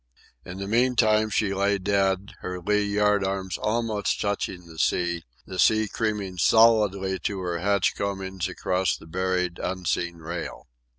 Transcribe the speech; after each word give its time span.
In 0.43 0.57
the 0.57 0.65
meantime 0.67 1.29
she 1.29 1.53
lay 1.53 1.77
dead, 1.77 2.31
her 2.39 2.59
lee 2.59 2.81
yardarms 2.91 3.55
almost 3.59 4.19
touching 4.19 4.65
the 4.65 4.79
sea, 4.79 5.21
the 5.45 5.59
sea 5.59 5.87
creaming 5.87 6.39
solidly 6.39 7.19
to 7.19 7.39
her 7.41 7.59
hatch 7.59 7.93
combings 7.95 8.47
across 8.49 8.97
the 8.97 9.05
buried, 9.05 9.59
unseen 9.59 10.17
rail. 10.17 10.65